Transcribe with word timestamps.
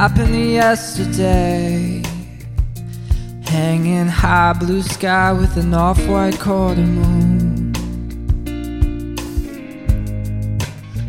happened 0.00 0.34
yesterday? 0.34 2.02
Hanging 3.44 4.08
high, 4.08 4.54
blue 4.54 4.80
sky 4.80 5.30
with 5.30 5.58
an 5.58 5.74
off-white 5.74 6.38
quarter 6.40 6.80
moon. 6.80 7.74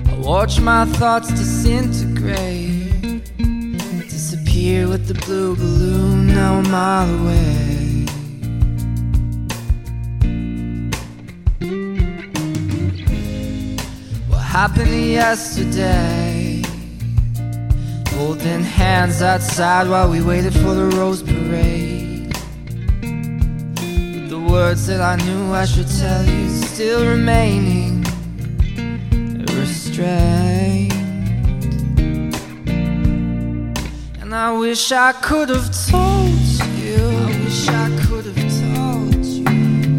I 0.10 0.14
watch 0.16 0.60
my 0.60 0.84
thoughts 0.84 1.30
disintegrate, 1.30 3.24
disappear 4.10 4.90
with 4.90 5.08
the 5.08 5.18
blue 5.26 5.56
balloon. 5.56 6.28
Now 6.28 6.60
a 6.60 6.64
mile 6.64 7.12
away. 7.22 8.06
What 14.28 14.42
happened 14.42 15.06
yesterday? 15.22 16.31
Holding 18.22 18.64
hands 18.64 19.24
outside 19.24 19.90
while 19.90 20.08
we 20.08 20.22
waited 20.22 20.54
for 20.54 20.76
the 20.76 20.96
rose 20.96 21.24
parade. 21.24 22.32
The 24.30 24.40
words 24.40 24.86
that 24.86 25.02
I 25.02 25.16
knew 25.26 25.52
I 25.52 25.66
should 25.66 25.88
tell 25.88 26.24
you 26.24 26.48
still 26.50 27.04
remaining 27.04 28.04
restrained. 29.58 30.94
And 34.22 34.36
I 34.36 34.52
wish 34.56 34.92
I 34.92 35.14
could 35.14 35.50
have 35.50 35.70
told 35.90 36.30
you. 36.78 36.98
I 37.26 37.44
wish 37.44 37.68
I 37.70 37.88
could 38.06 38.26
have 38.26 38.76
told 38.76 39.26
you 39.26 39.46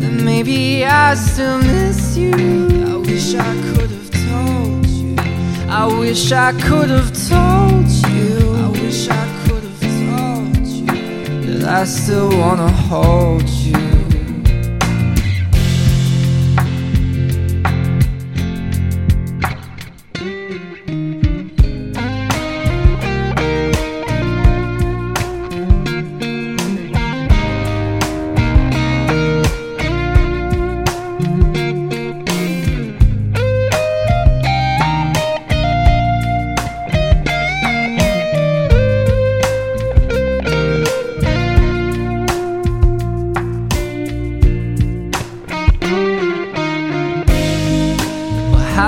that 0.02 0.22
maybe 0.22 0.84
I 0.84 1.16
still 1.16 1.58
miss 1.58 2.16
you. 2.16 2.30
I 2.86 2.96
wish 2.98 3.34
I 3.34 3.52
could 3.62 3.90
have. 3.90 4.01
I 5.74 5.86
wish 5.86 6.30
I 6.32 6.52
could 6.52 6.90
have 6.90 7.12
told 7.30 7.88
you. 7.88 8.54
I 8.56 8.68
wish 8.68 9.08
I 9.08 9.24
could 9.46 9.64
have 9.64 9.80
told 10.04 10.66
you 10.66 10.84
that 11.46 11.64
I 11.64 11.84
still 11.84 12.28
wanna 12.28 12.70
hold 12.70 13.48
you. 13.48 13.91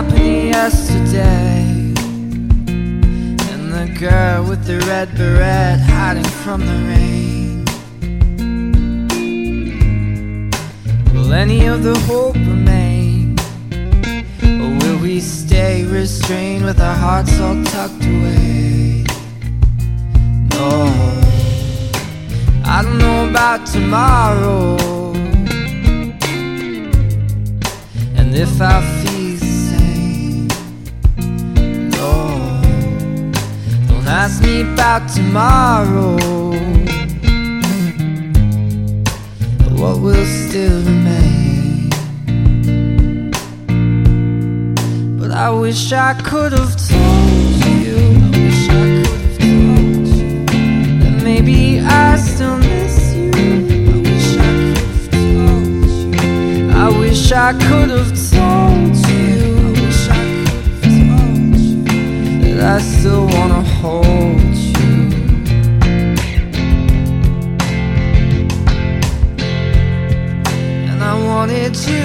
Happened 0.05 0.49
yesterday? 0.49 1.95
And 3.53 3.73
the 3.73 3.97
girl 3.99 4.45
with 4.45 4.65
the 4.65 4.79
red 4.87 5.15
beret 5.17 5.81
hiding 5.81 6.25
from 6.25 6.61
the 6.61 6.79
rain. 6.89 7.65
Will 11.13 11.33
any 11.33 11.67
of 11.67 11.83
the 11.83 11.99
hope 12.01 12.35
remain? 12.35 13.37
Or 14.43 14.71
will 14.81 14.99
we 15.01 15.21
stay 15.21 15.85
restrained 15.85 16.65
with 16.65 16.81
our 16.81 16.97
hearts 16.97 17.39
all 17.41 17.63
tucked 17.65 18.05
away? 18.05 19.05
No, 20.51 20.93
I 22.65 22.83
don't 22.83 22.99
know 22.99 23.29
about 23.29 23.67
tomorrow. 23.67 24.77
And 28.17 28.35
if 28.35 28.61
I 28.61 29.04
about 34.73 35.09
tomorrow. 35.09 36.17
What 39.81 40.01
will 40.01 40.27
still 40.27 40.83
remain? 40.83 41.91
But 45.19 45.31
I 45.31 45.51
wish 45.51 45.93
I 45.93 46.15
could 46.29 46.53
have 46.53 46.77
told 46.89 47.55
you. 47.67 47.97
That 51.01 51.17
maybe 51.23 51.81
I 51.81 52.17
still 52.17 52.57
miss 52.59 53.15
you. 53.15 53.31
I 56.73 56.89
wish 56.99 57.33
I 57.33 57.53
could 57.53 57.91
have 57.91 58.13
told 58.31 58.97
you. 59.09 59.35
I 62.67 62.79
still 62.81 63.27
wanna 63.27 63.63
to 71.75 72.04